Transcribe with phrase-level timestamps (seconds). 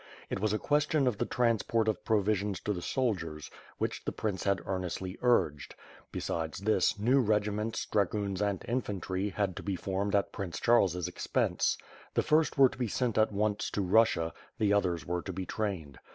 [0.31, 4.45] It was a question of the transport of provisions to the soldiers, which the prince
[4.45, 5.75] had earnestly urged;
[6.11, 11.77] besides this, new regiments, dragoons and infantry, had to be formed at Prince Charles' expense.
[12.15, 15.45] The first were to be sent at once to Russia, the others were to be
[15.45, 15.99] trained.